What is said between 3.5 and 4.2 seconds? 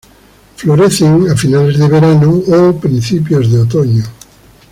de otoño.